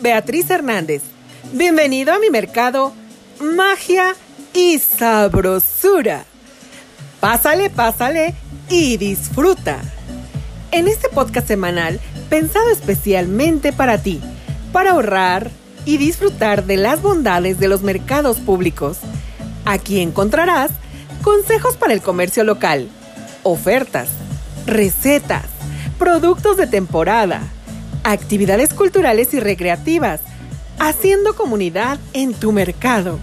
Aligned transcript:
Beatriz 0.00 0.50
Hernández. 0.50 1.02
Bienvenido 1.52 2.12
a 2.12 2.18
mi 2.18 2.30
mercado 2.30 2.92
Magia 3.40 4.14
y 4.54 4.78
Sabrosura. 4.78 6.24
Pásale, 7.20 7.70
pásale 7.70 8.34
y 8.68 8.96
disfruta. 8.96 9.78
En 10.70 10.88
este 10.88 11.08
podcast 11.08 11.48
semanal, 11.48 12.00
pensado 12.28 12.70
especialmente 12.70 13.72
para 13.72 13.98
ti, 13.98 14.20
para 14.72 14.92
ahorrar 14.92 15.50
y 15.84 15.98
disfrutar 15.98 16.64
de 16.64 16.76
las 16.76 17.02
bondades 17.02 17.58
de 17.58 17.68
los 17.68 17.82
mercados 17.82 18.38
públicos. 18.38 18.98
Aquí 19.64 20.00
encontrarás 20.00 20.70
consejos 21.22 21.76
para 21.76 21.92
el 21.92 22.02
comercio 22.02 22.44
local, 22.44 22.88
ofertas, 23.42 24.08
recetas, 24.66 25.44
productos 25.98 26.56
de 26.56 26.66
temporada, 26.66 27.42
actividades 28.04 28.74
culturales 28.74 29.34
y 29.34 29.40
recreativas, 29.40 30.20
haciendo 30.78 31.34
comunidad 31.34 31.98
en 32.12 32.34
tu 32.34 32.52
mercado. 32.52 33.18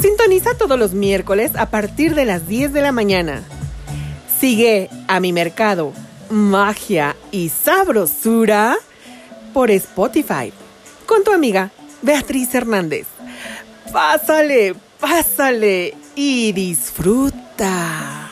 Sintoniza 0.00 0.54
todos 0.54 0.78
los 0.78 0.92
miércoles 0.92 1.52
a 1.56 1.70
partir 1.70 2.14
de 2.14 2.24
las 2.24 2.46
10 2.46 2.72
de 2.72 2.82
la 2.82 2.92
mañana. 2.92 3.42
Sigue 4.38 4.88
a 5.08 5.18
mi 5.18 5.32
mercado 5.32 5.92
Magia 6.30 7.16
y 7.32 7.48
Sabrosura 7.48 8.76
por 9.52 9.70
Spotify 9.70 10.52
con 11.06 11.24
tu 11.24 11.32
amiga 11.32 11.70
Beatriz 12.02 12.54
Hernández. 12.54 13.06
Pásale, 13.92 14.74
pásale 15.00 15.94
y 16.14 16.52
disfruta. 16.52 18.27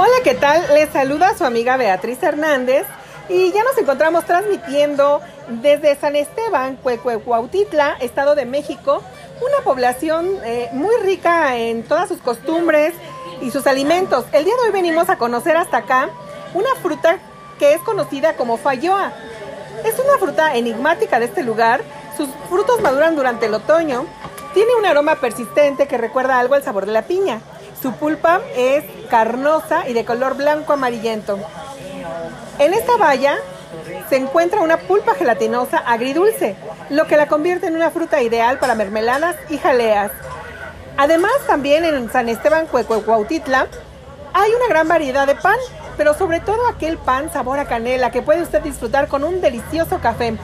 Hola, 0.00 0.14
¿qué 0.22 0.34
tal? 0.34 0.64
Les 0.74 0.88
saluda 0.90 1.36
su 1.36 1.44
amiga 1.44 1.76
Beatriz 1.76 2.22
Hernández 2.22 2.86
y 3.28 3.50
ya 3.50 3.64
nos 3.64 3.76
encontramos 3.78 4.24
transmitiendo 4.24 5.20
desde 5.48 5.96
San 5.96 6.14
Esteban, 6.14 6.76
Cuecuecuautitla, 6.76 7.96
Estado 7.98 8.36
de 8.36 8.46
México, 8.46 9.02
una 9.40 9.64
población 9.64 10.38
eh, 10.44 10.68
muy 10.72 10.94
rica 11.02 11.56
en 11.56 11.82
todas 11.82 12.06
sus 12.06 12.18
costumbres 12.18 12.94
y 13.42 13.50
sus 13.50 13.66
alimentos. 13.66 14.24
El 14.30 14.44
día 14.44 14.54
de 14.54 14.68
hoy 14.68 14.72
venimos 14.72 15.08
a 15.08 15.18
conocer 15.18 15.56
hasta 15.56 15.78
acá 15.78 16.10
una 16.54 16.72
fruta 16.80 17.18
que 17.58 17.74
es 17.74 17.80
conocida 17.80 18.34
como 18.34 18.56
fayoa. 18.56 19.12
Es 19.84 19.98
una 19.98 20.16
fruta 20.20 20.54
enigmática 20.54 21.18
de 21.18 21.24
este 21.24 21.42
lugar. 21.42 21.82
Sus 22.16 22.28
frutos 22.48 22.80
maduran 22.82 23.16
durante 23.16 23.46
el 23.46 23.54
otoño. 23.54 24.06
Tiene 24.54 24.76
un 24.76 24.86
aroma 24.86 25.16
persistente 25.16 25.88
que 25.88 25.98
recuerda 25.98 26.38
algo 26.38 26.54
al 26.54 26.62
sabor 26.62 26.86
de 26.86 26.92
la 26.92 27.02
piña. 27.02 27.40
Su 27.80 27.92
pulpa 27.92 28.40
es 28.56 28.84
carnosa 29.08 29.88
y 29.88 29.92
de 29.92 30.04
color 30.04 30.36
blanco 30.36 30.72
amarillento. 30.72 31.38
En 32.58 32.74
esta 32.74 32.96
valla 32.96 33.36
se 34.08 34.16
encuentra 34.16 34.62
una 34.62 34.78
pulpa 34.78 35.14
gelatinosa 35.14 35.78
agridulce, 35.78 36.56
lo 36.90 37.06
que 37.06 37.16
la 37.16 37.28
convierte 37.28 37.68
en 37.68 37.76
una 37.76 37.90
fruta 37.90 38.20
ideal 38.20 38.58
para 38.58 38.74
mermeladas 38.74 39.36
y 39.48 39.58
jaleas. 39.58 40.10
Además, 40.96 41.32
también 41.46 41.84
en 41.84 42.10
San 42.10 42.28
Esteban 42.28 42.66
Cuecuecuautitla 42.66 43.68
hay 44.34 44.50
una 44.50 44.68
gran 44.68 44.88
variedad 44.88 45.28
de 45.28 45.36
pan, 45.36 45.58
pero 45.96 46.14
sobre 46.14 46.40
todo 46.40 46.66
aquel 46.66 46.98
pan 46.98 47.32
sabor 47.32 47.60
a 47.60 47.66
canela 47.66 48.10
que 48.10 48.22
puede 48.22 48.42
usted 48.42 48.60
disfrutar 48.60 49.06
con 49.06 49.22
un 49.22 49.40
delicioso 49.40 50.00
café. 50.00 50.36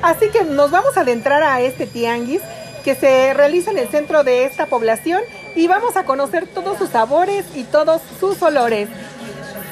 Así 0.00 0.30
que 0.30 0.44
nos 0.44 0.70
vamos 0.70 0.96
a 0.96 1.02
adentrar 1.02 1.42
a 1.42 1.60
este 1.60 1.86
tianguis 1.86 2.40
que 2.82 2.94
se 2.94 3.34
realiza 3.34 3.70
en 3.70 3.78
el 3.78 3.88
centro 3.88 4.24
de 4.24 4.44
esta 4.46 4.64
población 4.64 5.20
y 5.54 5.66
vamos 5.66 5.96
a 5.96 6.04
conocer 6.04 6.46
todos 6.46 6.78
sus 6.78 6.90
sabores 6.90 7.44
y 7.54 7.64
todos 7.64 8.00
sus 8.18 8.40
olores. 8.42 8.88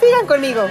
Sigan 0.01 0.27
conmigo. 0.27 0.63